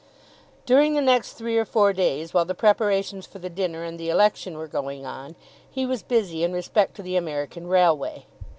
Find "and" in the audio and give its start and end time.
3.83-3.99